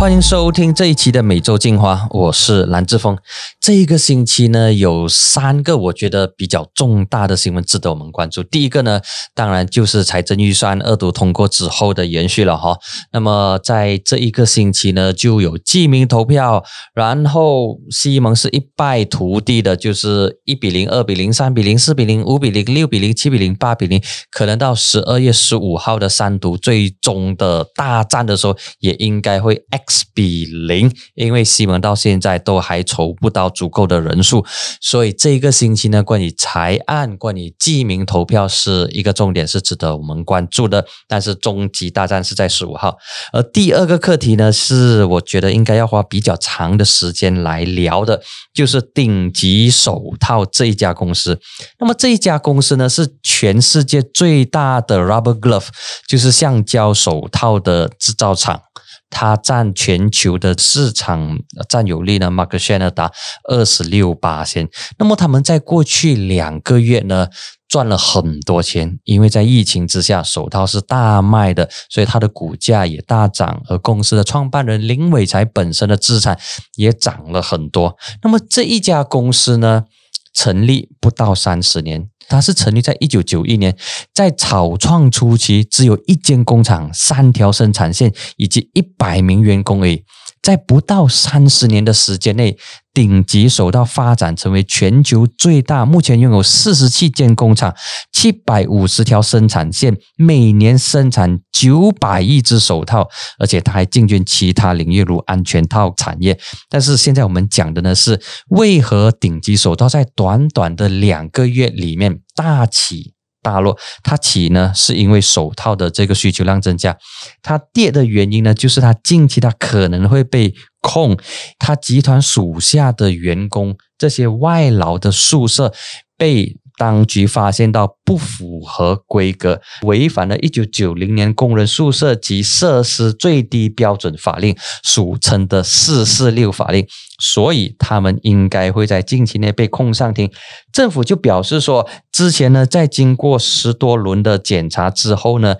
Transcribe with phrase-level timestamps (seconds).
[0.00, 3.18] 欢迎收听这一期的每周进化，我是蓝志峰。
[3.60, 8.42] 这一个星期呢，有三个我觉得比较重大的新闻值得我们关注。
[8.42, 9.02] 第一个呢，
[9.34, 12.78] 当然就是财政预算二读通过之后的延续了哈。
[13.12, 34.44] 那么在这一个星期呢，就有记名投票，然后西蒙是一败涂地的，就是一比零、二比零、三比零、四比零、五比零、六比零、七比零、八比零，可能到十二月十五号的三读最终的大战的时候，也应该会 X 比零，因为西蒙到现在都还筹不到足够的人数，
[34.80, 40.84] 所以这一个星期呢，关于财案、关于记名投票是一个重点，是值得我们关注的。
[41.08, 42.96] 但是终极大战是在十五号，
[43.32, 48.22] 而第二个课题呢，是我觉得应该要花比较长的时间来聊的，
[48.54, 51.40] 就是顶级手套这一家公司。
[51.78, 55.68] 那么这一家公司呢，是全世界最大的 rubber glove，
[56.06, 58.62] 就是橡胶手套的制造厂。
[59.10, 63.12] 它占全球的市场占有率呢，Mark Chan 呢达
[63.48, 64.68] 二十六八千。
[64.98, 67.28] 那么他们在过去两个月呢
[67.68, 76.38] 赚了很多钱，因为在疫情之下手套是大卖的，所以它的股价也大涨，而公司的创办人林伟才本身的资产
[76.76, 77.96] 也涨了很多。
[78.22, 79.84] 那么这一家公司呢，
[80.32, 82.09] 成立不到三十年。
[82.30, 83.76] 它是成立在一九九一年，
[84.14, 90.02] 在草创初期，只有一间工厂、三条生产线以及一百名员工而已。
[90.42, 92.56] 在不到三十年的时间内，
[92.94, 97.74] 顶级手套发展成为全球最大，目前拥有四十七间工厂、
[98.10, 103.06] 七百五十条生产线，每年生产九百亿只手套，
[103.38, 106.38] 而且它还进军其他领域如安全套产业。
[106.68, 113.12] 但是现在我们讲的呢是，为何顶级手套在短短的两个月里面大起？
[113.42, 116.96] 大落，它起呢是因为手套的这个需求量增加，
[117.42, 121.16] 它跌的原因呢就是它近期它可能会被控，
[121.58, 125.72] 它集团属下的员工这些外劳的宿舍
[126.16, 126.56] 被。
[126.80, 136.86] 当局发现到不符合规格，违反了一九九零年工人宿舍及设施最低标准法令，俗称的四四六法令，
[137.18, 140.30] 所以他们应该会在近期内被控上庭。
[140.72, 145.56] 政府就表示说，之前呢，在经过十多轮的检查之后呢。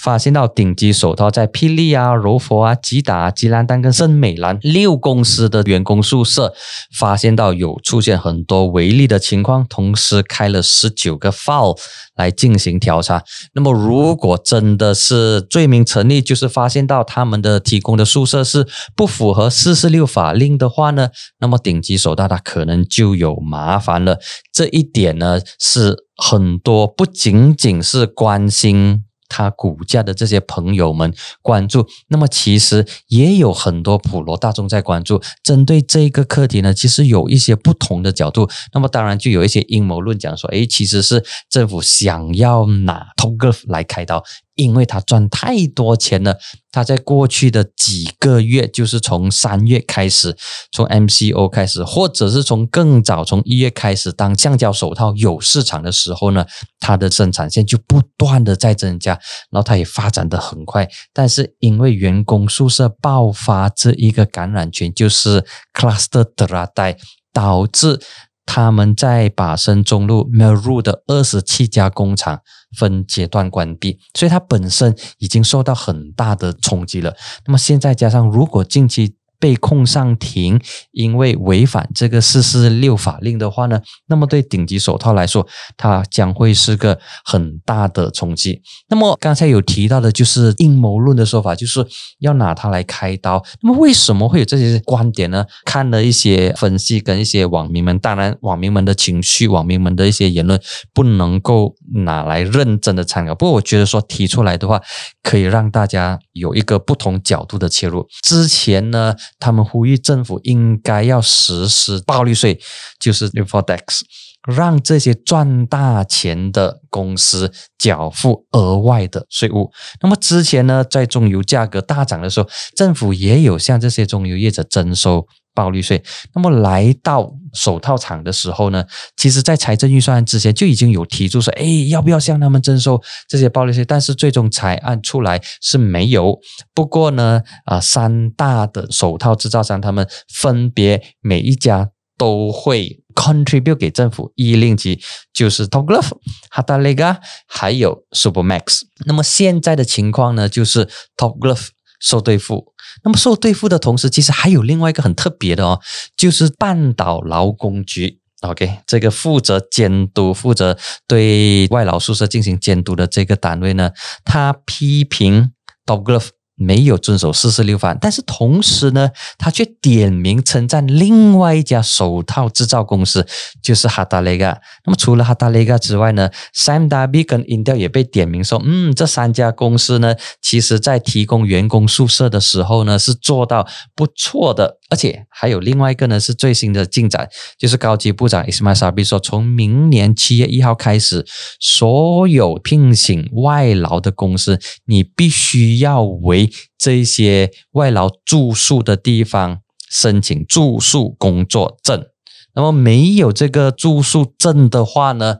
[0.00, 6.54] 发现到顶级手套在霹雳啊、柔佛啊、吉达、吉兰丹跟圣美兰六公司的员工宿舍，
[6.96, 11.78] 发现到有出现很多违例的情况，同时开了十九个 file
[12.16, 13.22] 来进行调查。
[13.52, 24.18] 那么，如果真的是罪名成立，就是发现到他们的提供的宿舍是不符合四四六法令的话呢，那么顶级手套它可能就有麻烦了。
[24.50, 29.04] 这一点呢，是很多不仅仅是关心。
[29.30, 35.22] 他股价的这些朋友们关注，那么其实也有很多普罗大众在关注。
[35.42, 38.50] 针对这个课题呢，其实有一些不同的角度。
[38.74, 44.22] 那么当然就有一些阴谋论讲说，诶，其实是政府想要拿通哥来开刀。
[44.60, 46.36] 因为他赚太多钱了，
[46.70, 50.36] 他在过去的几个月，就是从三月开始，
[50.70, 56.44] 从 MCO 开始，或者是从更早，从一月开始，当橡胶手套有市场的时候呢，
[56.78, 59.12] 它的生产线就不断的在增加，
[59.50, 60.86] 然后它也发展的很快。
[61.14, 65.42] 但是因为员工宿舍爆发这一个感染群，就是
[65.72, 66.98] Cluster d r a d
[67.32, 67.98] 导致
[68.44, 72.40] 他们在把生中路 Meru 的二十七家工厂。
[72.76, 77.14] 分阶段关闭，所以它本身已经受到很大的冲击了。
[77.46, 80.60] 那么现在加上，如果近期，被控上庭，
[80.92, 85.44] 因为违反这个四四六法令的话呢，那么对顶级手套来说，
[85.78, 88.60] 它将会是个很大的冲击。
[88.90, 91.84] 那么刚才有提到的，就是阴谋论的说法，就是
[92.18, 93.42] 要拿它来开刀。
[93.62, 95.46] 那么为什么会有这些观点呢？
[95.64, 100.60] 看了一些分析，跟一些网民们，当然网民们的情绪，网民们的一些言论，
[100.92, 101.74] 不能够
[102.04, 103.34] 拿来认真的参考。
[103.34, 104.82] 不过我觉得说提出来的话，
[105.22, 108.06] 可以让大家有一个不同角度的切入。
[108.22, 109.14] 之前呢。
[109.38, 112.60] 他们呼吁政府应该要实施暴利税，
[112.98, 114.00] 就是 r e f o r tax，
[114.46, 119.70] 让这些赚大钱的公司缴付额外的税务。
[120.02, 125.26] 那么之前呢，在中油价格大涨的时候，政府也有向这些中油业者征收。
[125.52, 126.00] 暴利税。
[126.32, 128.84] 那么来到手套厂的时候呢，
[129.16, 133.84] 其实，在财政预算案之前就已经有提出说，哎，要不要向他们征收这些暴利税？
[133.84, 136.38] 但是最终财案出来是没有。
[136.74, 145.00] 不过呢，啊，三大的手套制造商，他们分别每一家都会 contribute 给政府一令吉，
[145.32, 146.10] 就是 Togolf、
[146.52, 148.82] Hatalega 还有 Supermax。
[149.06, 151.68] 那么现在的情况呢，就是 Togolf。
[152.02, 152.69] 受对付。
[153.02, 155.80] 那么受对付的同时，其实还有另外一个很特别的哦，
[156.16, 158.18] 就是半岛劳工局。
[158.40, 163.90] OK，这个负责监督、负责对外劳宿舍进行监督的这个单位呢，
[164.24, 165.52] 他批评
[165.84, 166.28] Douglas。
[166.62, 173.26] 没有遵守四四六法，但是同时呢，他却点名称赞另外一家手套制造公司，
[173.62, 174.60] 就是哈达雷嘎。
[174.84, 184.76] 那么除了哈达雷嘎之外呢，Sam Darby 跟 Intel 也被点名说，嗯，这三家公司呢，其实在提供员工宿舍的时候呢，是做到不错的。
[184.90, 191.24] 而且还有另外一个呢，是最新的进展，就是高级部长 Ismail s a b i 说，从明年七月一号开始，
[191.60, 199.60] 所有聘请外劳的公司，你必须要为这些外劳住宿的地方
[199.90, 202.06] 申请住宿工作证。
[202.54, 205.36] 那么没有这个住宿证的话呢，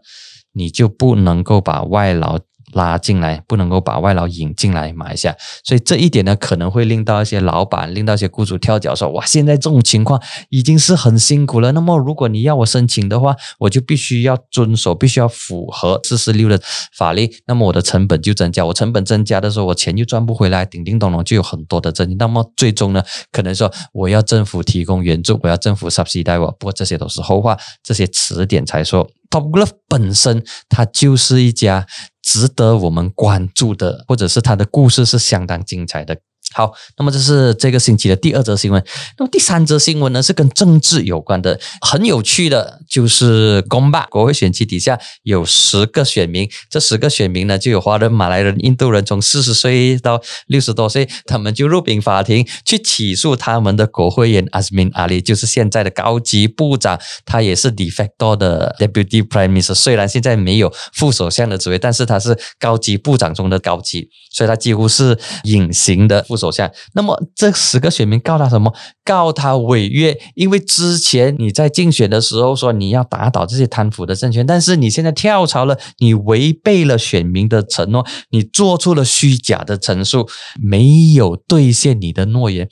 [0.53, 2.39] 你就不能够把外劳。
[2.73, 5.35] 拉进来不能够把外劳引进来马来西亚，
[5.65, 11.73] 所以这一点呢可能会令到一些老板、令到一些雇主跳脚，说哇，现在这种情况已经是很辛苦了。
[11.73, 16.61] 那么如果你要我申请的话，我就必须要遵守，必须要符合四十六的
[16.97, 18.65] 法律，那么我的成本就增加。
[18.65, 22.15] 我成本增加的时候，我钱就赚不回来，叮叮咚咚就有很多的争议。
[22.19, 23.03] 那么最终呢，
[23.33, 27.57] 可能说我要政府提供援助，我要政府 subsidy 我，不过这些都是后话。
[27.83, 31.87] 这些词典才说，Top Glove 本身它就是一家。
[32.23, 36.21] 值得我们关注的，或者是他的故事是相当精彩的。
[36.53, 38.85] 好，那么这是这个星期的第二则新闻。
[39.17, 66.40] 那么第三则新闻呢，是跟政治有关的，很有趣的，就是公办国会选区底下有十个选民，这十个选民呢，就有华人、马来人、印度人，从四十岁到六十多岁，他们就入禀法庭去起诉他们的国会议员 Azmin Ali，就是现在的高级部长，他也是 de facto 的 Deputy Prime Minister，虽然现在没有副首相的职位，但是他是高级部长中的高级，所以他几乎是隐形的副。
[66.41, 68.75] 首相，那么这十个选民告他什么？
[69.05, 80.29] 告他违约，因为之前你在竞选的时候说你要打倒这些贪腐的政权，但是你现在跳槽了，你违背了选民的承诺，你做出了虚假的陈述，
[80.63, 82.69] 没有兑现你的诺言。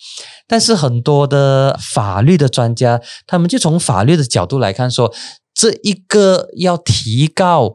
[0.47, 5.13] 但是很多的法律的专家，他们就从法律的角度来看，说
[5.53, 7.75] 这一个要提高。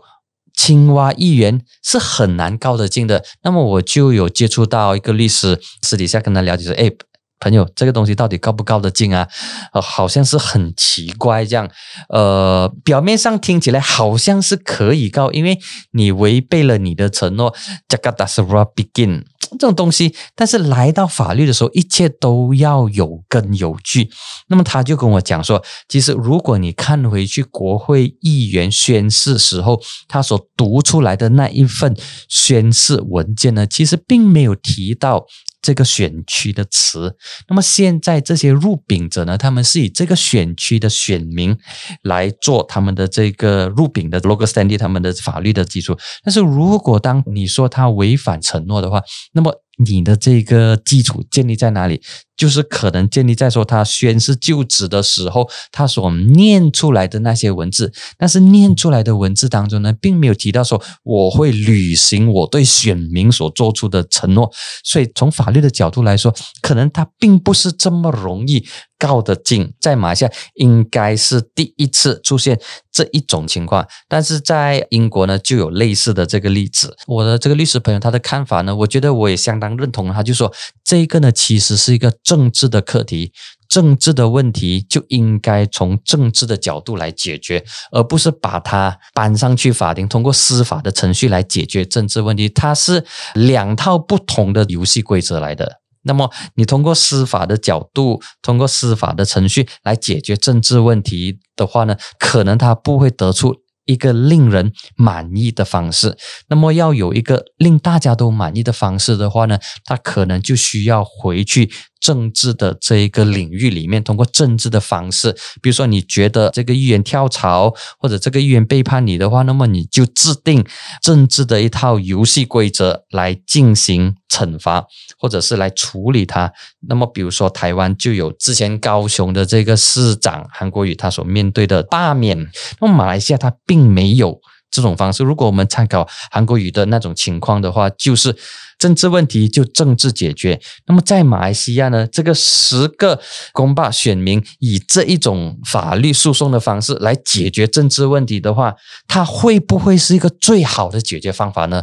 [0.56, 6.92] 青蛙议员是很难告得进的，那么我就有接触到一个律师，私底下跟他了解说，哎，
[7.40, 9.28] 朋友，这个东西到底告不告得进啊？
[9.74, 11.70] 呃，好像是很奇怪这样，
[12.10, 15.60] 呃，表面上听起来好像是可以告，因为
[15.92, 17.54] 你违背了你的承诺。
[17.90, 19.24] j a g a d a s r a begin。
[19.54, 24.10] 这种东西，但是来到法律的时候，一切都要有根有据。
[24.48, 31.96] 那么他就跟我讲说，其实如果你看回去国会议员宣誓时候，他所读出来的那一份
[32.28, 35.26] 宣誓文件呢，其实并没有提到。
[35.64, 37.16] 这个选区的词，
[37.48, 41.58] 那么现在这些入禀者呢，他们是以这个选区的选民
[42.04, 45.98] 来做他们的这个入禀的 logo standing，他们的法律的基础。
[46.22, 49.02] 但是如果当你说他违反承诺的话，
[49.32, 52.02] 那么你的这个基础建立在哪里？
[52.36, 64.52] 就是可能建立在说他宣誓就职的时候，他所念出来的那些文字，但是念出来的文字当中呢，并没有提到说我会履行我对选民所做出的承诺，
[64.84, 68.66] 所以从法律的角度来说，可能他并不是这么容易
[68.98, 69.72] 告得进。
[69.80, 72.60] 在马来西亚应该是第一次出现
[72.92, 76.98] 这一种情况，但是在英国呢就有类似的这个例子。
[77.06, 80.52] 我的这个律师朋友他的看法呢，我觉得我也相当认同，他就说
[80.84, 82.12] 这个呢其实是一个。
[82.24, 83.32] 政治的课题，
[83.68, 92.48] 政治的问题就应该从政治的角度来解决，而不是把它搬上去法庭，通过司法的程序来解决政治问题。
[92.48, 95.82] 它是两套不同的游戏规则来的。
[96.04, 103.64] 那么，你通过司法的角度，通过司法的程序来解决政治问题的话呢，可能它不会得出。
[103.86, 111.70] 一个令人满意的方式，那么要有一个令大家都满意的方式的话呢，他可能就需要回去
[112.04, 115.32] 政治的这一个领域里面，通过政治的方式，
[115.62, 120.64] 比如说你觉得这个议员跳槽或者这个议员背叛你的话，那么你就制定
[121.02, 124.16] 政治的一套游戏规则来进行。
[124.34, 124.84] 惩罚，
[125.20, 126.52] 或者是来处理它。
[126.88, 132.36] 那么，比如说台湾就有之前高雄的这个市长韩国瑜他所面对的罢免。
[132.82, 134.42] 那么马来西亚他并没有
[134.72, 135.24] 这种方式。
[135.24, 138.36] 如果我们参考韩国瑜的那种情况的话，就是。
[138.84, 140.60] 政治问题就政治解决。
[140.88, 143.18] 那么在马来西亚呢，这个十个
[143.54, 148.76] 公罢选民以这一种法律诉讼的方式来解决政治问题的话，
[149.08, 151.82] 它会不会是一个最好的解决方法呢？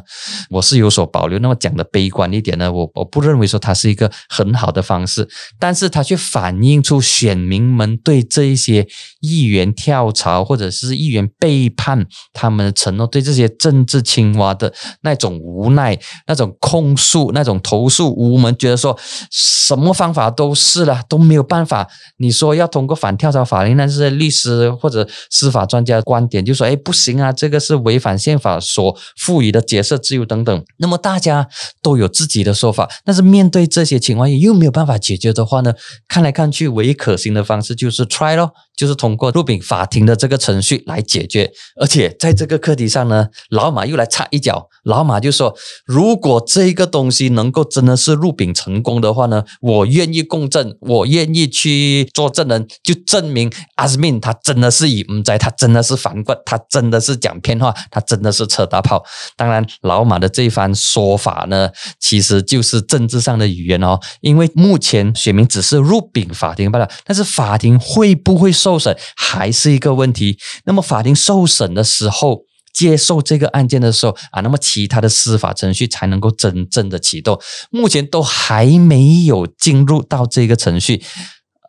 [0.51, 1.39] 我是有所保留。
[1.39, 5.27] 那么讲的悲观一点呢，我我不认为说它是一个很好的方式，
[5.59, 8.87] 但是它却反映出选民们对这一些
[9.21, 12.05] 议员跳槽或者是议员背叛
[12.35, 18.99] 他们的承诺，对这些政治青蛙的那种无奈、那种控诉、那种投诉无门，觉得说
[19.31, 21.89] 什么方法都是了，都没有办法。
[22.19, 31.49] 你说要通过反跳槽法令，那是律师或者司法专家观点，就说：“哎，不行啊，这个是违反宪法所赋予的结社自由等等。”那么大家
[31.83, 35.73] 都有自己的说法，但是面对这些情况又没有办法解决的话呢？
[36.09, 41.53] 看来看去，唯一可行的方式就是 try 咯，就是通过入禀法庭的这个程序来解决。
[41.81, 44.69] 而且在这个课题上呢，老马又来插一脚。
[44.85, 45.55] 老马就说
[45.85, 59.05] ：“如果这个个东西能够真的是入禀成功的话呢，我愿意共振，我愿意去做证人，就证明阿斯敏他真的是以唔在，他真的是反骨，他真的是讲偏话，他真的是扯大炮。
[59.37, 61.71] 当然，老马的这一番说法呢，
[62.01, 70.39] 其实就是政治上的语言哦，因为目前选民只是入禀法庭罢了，但是法庭会不会受审还是一个问题。
[70.65, 77.39] 那么法庭受审的时候。”接受这个案件的时候啊，那么其他的司法程序才能够真正的启动。
[77.71, 81.03] 目前都还没有进入到这个程序，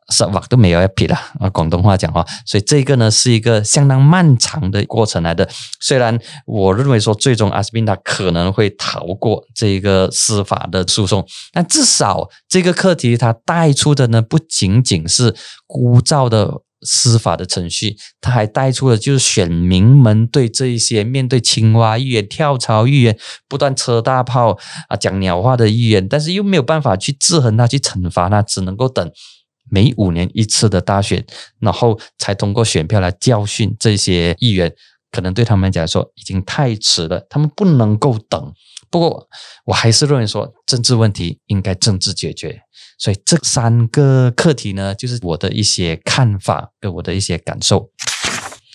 [0.10, 0.44] 是吧？
[0.50, 5.50] 都没有要批了啊，广东话讲话，所以这个呢是一个相当漫长的过程来的。
[5.80, 15.36] 虽然我认为说最终阿斯宾达可能会逃过这个司法的诉讼，但至少这个课题它带出的呢不仅仅是
[15.68, 16.62] 枯燥的。
[16.84, 24.58] 司法的程序，他还带出了就是选民们对这一些面对青蛙议员、跳槽议员不断车大炮
[24.90, 29.12] 啊讲鸟话的议员，但是又没有办法去制衡他、去惩罚他，只能够等
[29.70, 31.26] 每五年一次的大选，
[31.60, 34.74] 然后才通过选票来教训这些议员。
[35.12, 38.54] 可能对他们讲说已经太迟了，他们不能够等。
[38.92, 39.28] 不过
[39.66, 42.62] 我还是认为说政治问题应该政治解决。
[43.00, 47.90] 所以这三个课题呢，就是我的一些看法跟我的一些感受。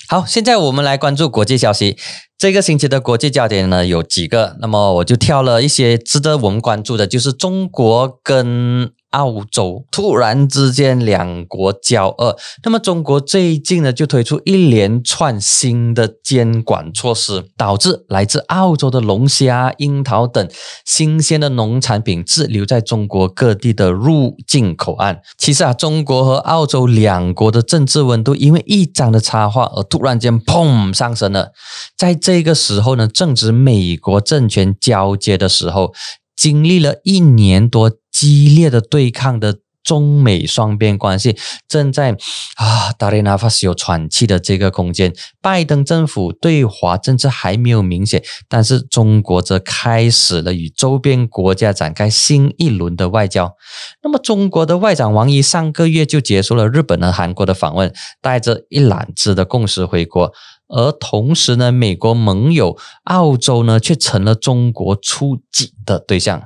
[0.08, 1.96] 好，现在我们来关注国际消息。
[2.38, 8.92] 这个星期的国际焦点呢有几个，那么我就挑了一些值得我们关注的，就是中国跟。
[9.10, 20.46] 澳洲突然之间两国交恶，那么中国最近呢就推出一连串新的监管措施，导致来自澳洲的龙虾、樱桃等
[20.84, 25.22] 新鲜的农产品滞留在中国各地的入境口岸。
[25.38, 31.52] 其实啊，中国和澳洲两国的政治温度因为一张的插画而突然间砰上升了。
[31.96, 35.94] 在这个时候呢，正值美国政权交接的时候。
[36.38, 41.36] 经历了一年多激烈的对抗的中美双边关系，
[41.68, 42.16] 正在
[42.56, 45.12] 啊，达雷纳发斯有喘气的这个空间。
[45.40, 53.54] 拜登政府对华政策还没有明显，但是中国则开始了与周边国家展开新一轮的外交。
[54.02, 60.32] 那么，中国的外长王毅上个月就结束了日本和韩国的访问，带着一揽子的共识回国。
[60.68, 66.42] 而同时呢，美国盟友澳洲呢，却成了中国出击的对象。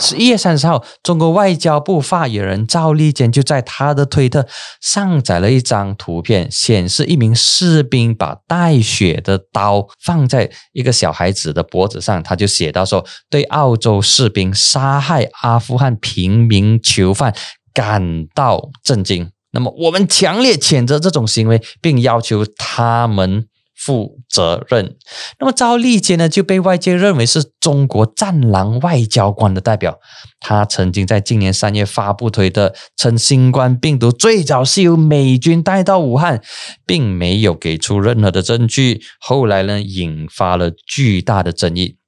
[0.00, 4.46] 十一月三十号，中国外交部发言人赵立坚就在他的推特
[4.80, 17.34] 上载了一张图片，显示一名士兵把带血的刀放在一个小孩子的脖子上，他就写到说：“对澳洲士兵杀害阿富汗平民囚犯
[17.74, 23.46] 感到震惊。”那么，我们强烈谴责这种行为，并要求他们。
[23.84, 24.96] 负责任。
[25.38, 29.98] 那么赵立坚呢，就被外界认为是中国“战狼”外交官的代表。
[30.38, 36.42] 他曾经在今年三月发布推特，称新冠病毒最早是由美军带到武汉，
[36.86, 39.00] 并没有给出任何的证据。
[39.18, 41.99] 后来呢，引发了巨大的争议。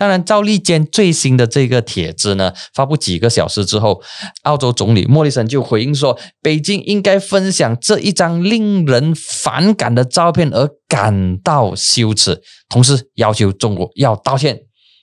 [0.00, 4.00] 当然，赵立坚最新的这个帖子呢，发布几个小时之后，
[4.44, 12.40] 澳洲总理莫里森就回应说，北京应该分享这一张令人反感的照片而感到羞耻，
[12.70, 14.60] 同时要求中国要道歉。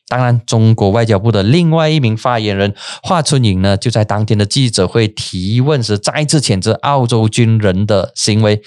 [0.08, 2.74] 当然，中国外交部的另外一名发言人
[3.04, 8.64] 华春莹呢，就在当天的记者会提问时，再次谴责澳洲军人的行为。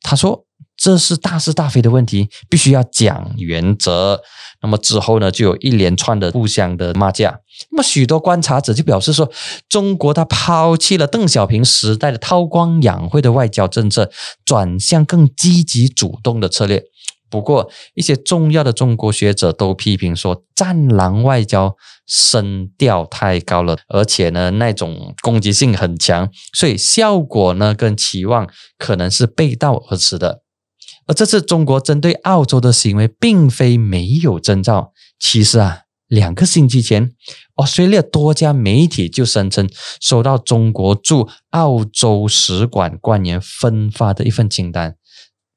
[0.00, 0.44] 他说
[0.82, 4.20] ：“这是大是大非的问题，必须要讲原则。”
[4.62, 7.38] 那么之后呢，就有一连串的互相的骂架。
[7.70, 9.30] 那么许多观察者就表示说，
[9.68, 14.10] 中国他抛弃了邓小平时代的韬光养晦的外交政策，
[14.44, 16.82] 转向更积极主动的策略。
[17.30, 21.74] 不过，一些重要的中国学者都批评说，战狼外交
[22.06, 30.41] 声调太高了，而且呢，那种攻击性很强，所以效果呢跟期望可能是背道而驰的。
[31.12, 34.94] 而这次中国针对澳洲的行为，并非没有征兆。
[35.18, 37.12] 其实啊，两个星期前
[37.56, 39.68] 澳大利亚多家媒体就声称
[40.00, 44.96] 收到中国驻澳洲使馆官员分发的一份清单，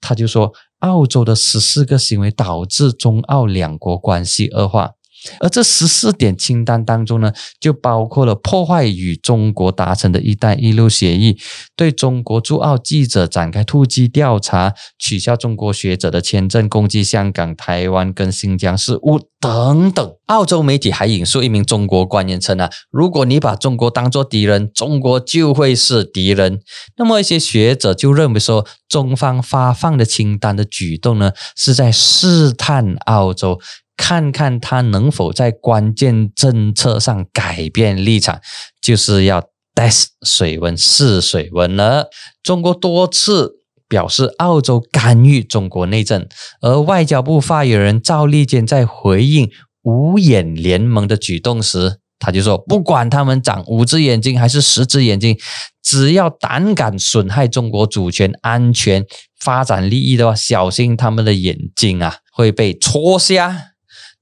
[0.01, 0.51] 他就说。
[0.79, 4.91] 澳洲的十四个行为导致中澳两国关系恶化，
[5.39, 11.37] 而这十四点清单当中呢，就包括了破坏与中国达成的一带一路协议，
[11.75, 20.15] 对中国驻澳记者展开突击调查，取消中国学者的签证，攻击香港、台湾跟新疆事务等等。
[20.27, 26.61] 澳洲媒体还引述一名中国官员称啊，如果你把中国当作敌人，中国就会是敌人。
[26.97, 28.65] 那么一些学者就认为说。
[28.87, 33.59] 中方发放的清单的举动呢，是在试探澳洲，
[33.97, 38.39] 看看他能否在关键政策上改变立场，
[38.81, 39.41] 就是要
[39.73, 42.09] test 水温试水温了。
[42.43, 43.53] 中国多次
[43.87, 46.27] 表示澳洲干预中国内政，
[46.61, 49.49] 而外交部发言人赵立坚在回应
[49.83, 55.37] 五眼联盟的举动时，他就说：“不管他们长五只眼睛还是十只眼睛。”
[55.85, 59.05] 只要胆敢损害中国主权、安全、
[59.39, 63.74] 发展利益的话，小心他们的眼睛啊会被戳瞎。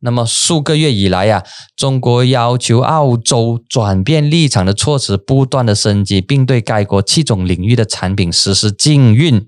[0.06, 1.42] 那么数个月以来呀，
[1.78, 9.48] 中国要求澳洲转变立场的措施不断的升级，并对该国七种领域的产品实施禁运，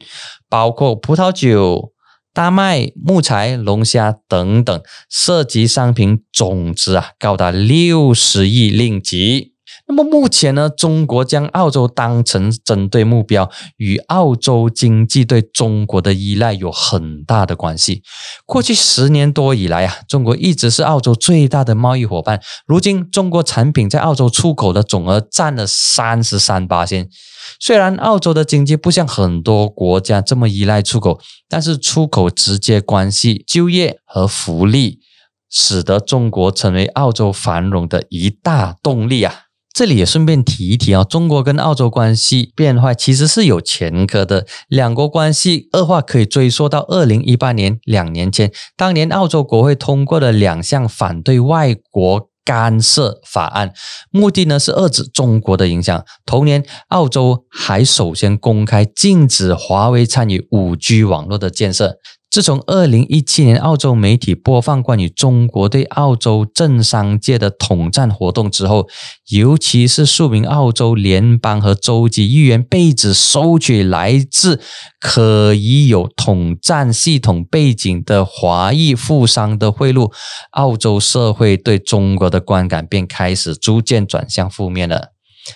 [0.49, 1.91] 包括葡萄酒、
[2.33, 9.54] 大麦、木材、龙虾等等，涉及商品总值啊高达六十亿令吉。
[9.87, 18.01] 那么目前呢，中国将澳洲当成针对目标，与澳洲经济对中国的依赖有很大的关系。
[18.47, 22.41] 过去十年多以来啊，中国一直是澳洲最大的贸易伙伴。
[22.65, 27.07] 如今，中国产品在澳洲出口的总额占了三十三八千。
[27.59, 34.99] 虽然澳洲的经济不像很多国家这么依赖出口，但是出口直接关系就业和福利，
[35.47, 39.44] 使得中国成为澳洲繁荣的一大动力啊。
[39.75, 53.73] 这里也顺便提一提啊，中国跟澳洲关系变坏其实是有前科的，两国关系恶化可以追溯到二零一八年，两年前，当年澳洲国会通过了两项反对外国干涉法案，
[54.11, 56.05] 目的呢是遏制中国的影响。
[56.25, 61.97] 同年，澳洲还首先公开禁止华为参与五 G 网络的建设。
[62.35, 68.89] 自从二零一七年澳洲媒体播放关于中国对澳洲政商界的统战活动之后，
[69.29, 74.59] 尤其是数名澳洲联邦和州级议员被指收取来自
[74.99, 80.11] 可疑有统战系统背景的华裔富商的贿赂，
[80.49, 85.13] 澳洲社会对中国的观感便开始逐渐转向负面了。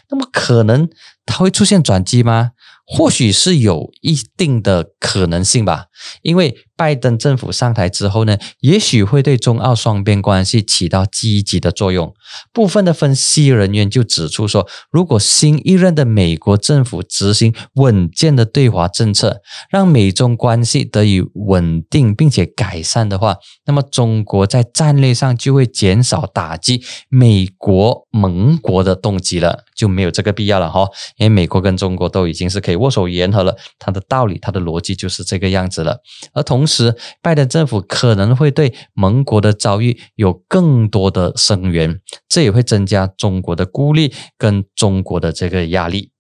[0.09, 0.87] 那么，可能
[1.25, 2.51] 它会出现转机吗？
[2.91, 5.85] 或许是有一定的可能性吧，
[6.23, 12.11] 因为拜登政府上台之后呢，也许会对中澳双边关系起到积极的作用。
[12.51, 30.87] 部分的分析人员就指出说，如果新一任的美国政府执行稳健的对华政策，让美中关系得以稳定并且改善的话，那么中国在战略上就会减少打击美国盟国的动机了，就没有这个必要了哈。
[31.17, 32.79] 因为美国跟中国都已经是可以。
[32.79, 35.97] 握手言和了，他的道理，他的逻辑就是这个样子了。
[36.33, 46.11] 而同时，拜登政府可能会对盟国的遭遇有更多的声援，这也会增加中国的孤立跟中国的这个压力。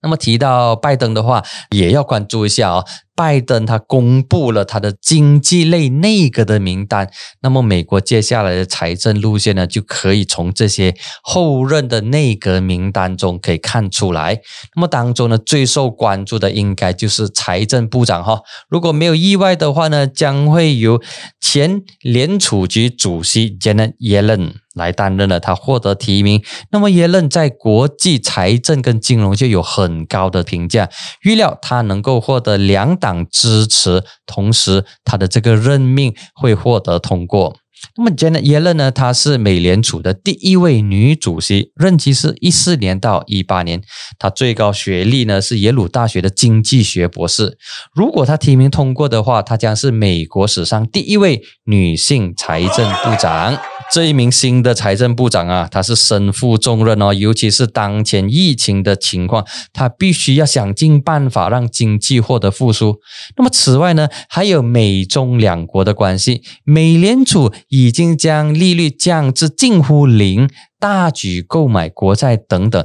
[0.00, 2.84] 那么提到拜登的话，也要关注一下哦。
[3.16, 7.08] 拜登他公布了他的经济类内阁的名单，
[7.42, 14.40] 那么美国接下来的财政路线呢，就可以从这些后任的内阁名单中可以看出来。
[14.74, 18.40] 那么当中呢，最受关注的应该就是财政部长哈。
[18.68, 21.00] 如果没有意外的话呢，将会由
[21.40, 25.38] 前联储局主席 Janet Yellen 来担任了。
[25.38, 30.90] 他获得提名，那么耶伦在国际财政跟金融就有很高的评价，
[31.22, 32.98] 预料他能够获得两。
[33.04, 37.54] 党支持，同时他的这个任命会获得通过。
[37.96, 38.90] 那么，Janet Yellen 呢？
[38.90, 43.82] 她是美联储的第一位女主席，任期是一四年到一八年。
[44.18, 47.58] 她最高学历呢是耶鲁大学的经济学博士。
[47.94, 53.58] 如果她提名通过的话，她将是美国史上第一位女性财政部长。
[53.92, 62.96] 这一名新的财政部长啊，他是身负重任哦，尤其是当前疫情的情况，他必须要想尽办法让经济获得复苏。
[63.36, 72.84] 那么此外呢，还有美中两国的关系，美联储已经将利率降至近乎零，大举购买国债等等。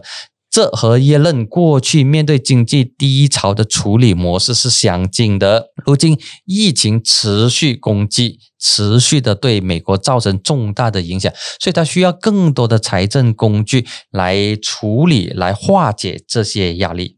[0.52, 5.68] 这和耶伦过去面对经济低潮的处理模式是相近的。
[5.86, 17.16] 如今疫情持续攻击，持续的对美国造成重大的影响，所以他需要更多的财政工具来处理、来化解这些压力。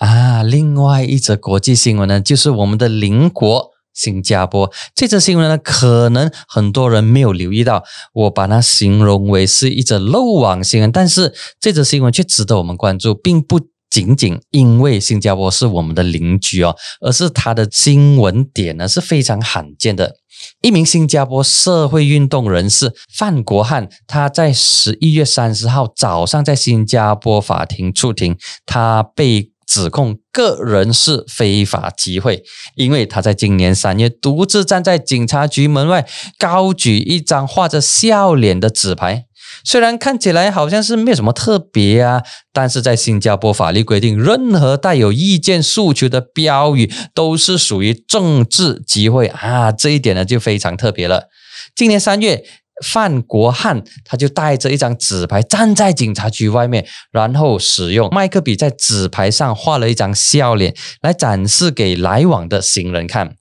[0.00, 3.69] 啊，另外一则国际新闻呢，就是我们的邻国。
[3.92, 10.90] 新加坡这则新闻呢，可能很多人没有留意到，我把它形容为是一则漏网新闻。
[10.92, 20.14] 但是这则新闻却值得我们关注，并不仅仅因为新加坡是我们的邻居哦，而是它的新闻点呢是非常罕见的。
[20.62, 29.49] 一名新加坡社会运动人士范国汉，他在十一月三十号早上在新加坡法庭出庭，他被。
[29.70, 32.42] 指控个人是非法集会，
[32.74, 36.04] 因为他在今年三月独自站在警察局门外，
[36.36, 39.26] 高举一张画着笑脸的纸牌。
[39.64, 51.28] 虽然看起来好像是没有什么特别啊，但是在新加坡法律规定，任何带有意见诉求的标语都是属于政治集会啊，这一点呢就非常特别了。
[51.76, 52.44] 今年三月。
[52.82, 63.34] 范国汉他就带着一张纸牌站在警察局外面，然后使用麦克笔在纸牌上画了一张笑脸，来展示给来往的行人看。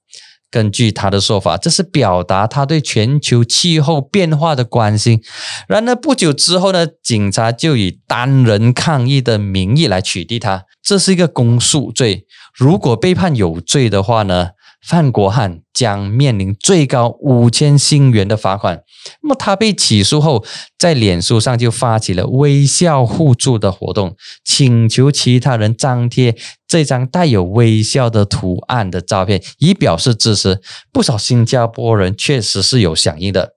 [0.52, 5.22] 根据他的说法，这是表达他对全球气候变化的关心。
[5.68, 12.26] 然而不久之后呢，警察就以单人抗议的名义来取缔他，这是一个公诉罪。
[12.56, 14.50] 如果被判有罪的话呢？
[14.86, 18.82] 范国汉将面临最高五千新元的罚款。
[19.22, 20.44] 那么他被起诉后，
[20.78, 26.36] 在脸书上就发起了微笑互助的活动，请求其他人张贴
[26.68, 30.62] 这张带有微笑的图案的照片，以表示支持。
[30.92, 33.56] 不少新加坡人确实是有响应的。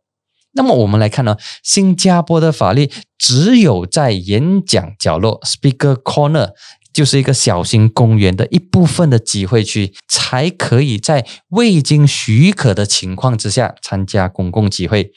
[0.55, 6.51] 那么我们来看呢，新加坡的法律只有在演讲角落 （Speaker Corner）。
[6.93, 15.11] 就是一个小型公园的一部分的集会区，才可以在未经许可的情况之下参加公共集会。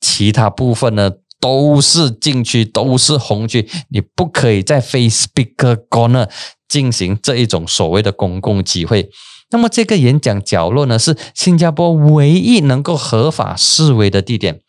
[0.00, 1.10] 其他部分呢，
[1.40, 6.28] 都是禁区，都是红区，你不可以在 Facebook Corner
[6.68, 9.08] 进行这一种所谓的公共集会。
[9.50, 14.60] 那么，这个演讲角落呢，是新加坡唯一能够合法示威的地点。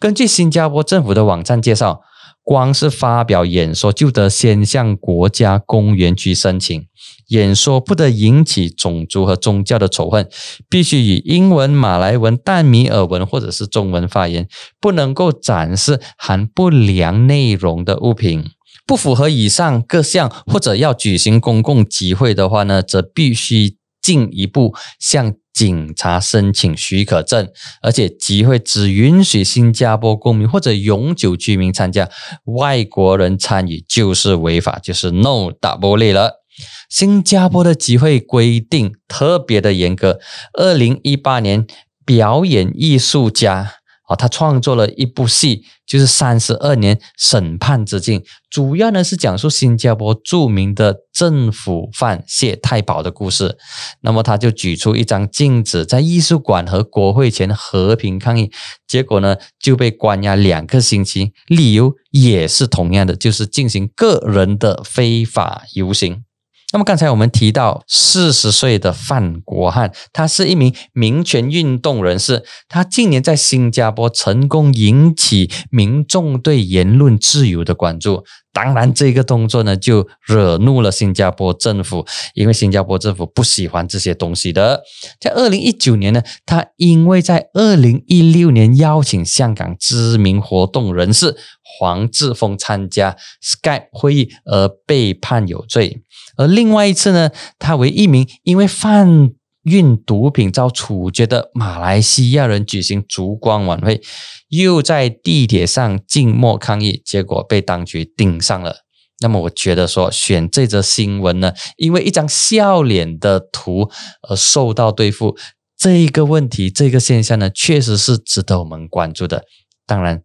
[0.00, 2.00] 根据新加坡政府的网站介绍。
[2.44, 6.84] 光是发表演说就得先向国家公园局申请，
[7.28, 10.28] 演说不得引起种族和宗教的仇恨，
[10.68, 14.48] 必须以英文、马来文、淡米尔文或者是中文发言，
[14.80, 18.44] 不能够展示含不良内容的物品。
[18.84, 25.34] 不符合以上各项或者要举行公共集会的话呢，则必须进一步向。
[25.52, 27.48] 警察申请许可证，
[27.82, 32.08] 而且集会只允许新加坡公民或者永久居民参加，
[32.44, 36.42] 外国人参与就是违法，就是 no double 了。
[36.88, 40.18] 新加坡的集会规定特别的严格。
[40.52, 41.66] 二零一八年，
[42.04, 43.74] 表演艺术家。
[44.16, 48.20] 他创作了一部戏，就是《三十二年审判之境》，
[48.50, 53.56] 主要呢是讲述新加坡著名的政府犯谢太保的故事。
[54.00, 58.50] 那么他就举出一张镜子，在艺术馆和国会前和平抗议，
[58.86, 66.24] 结果呢就被关押两个星期，理由也是同样的，就是进行个人的非法游行。
[66.72, 72.44] 那么刚才我们提到四十岁的范国汉，他是一名民权运动人士。
[72.68, 78.24] 他近年在新加坡成功引起民众对言论自由的关注。
[78.54, 84.82] 当然，这个动作呢就惹怒了新加坡政府，因为新加坡政府不喜欢这些东西的。
[85.18, 91.34] 在二零一九年呢，他因为在二零一六年邀请香港知名活动人士
[91.78, 96.02] 黄志峰参加 Skype 会议而被判有罪。
[96.36, 99.30] 而另外一次呢，他为一名因为贩
[99.64, 104.00] 运毒品遭处决的马来西亚人举行烛光晚会，
[104.48, 108.78] 又在地铁上静默抗议，结果被当局盯上了。
[109.20, 113.88] 那么，我觉得说选这则新闻呢，因为一张笑脸的图
[114.28, 115.36] 而受到对付，
[115.78, 119.44] 这一个问题，这个现象呢，确实是值得我们关注的。
[119.86, 120.22] 当然，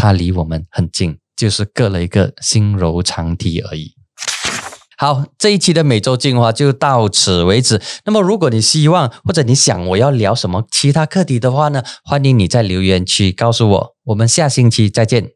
[0.00, 3.94] 它离我们很近，就是隔了一个心柔长堤而已。
[4.96, 7.82] 好，这一期的每周进化就到此为止。
[8.04, 13.96] 那么，如果你希望或者你想我要聊什么其他课题的话呢，欢迎你在留言区告诉我。
[14.04, 15.32] 我们下星期再见。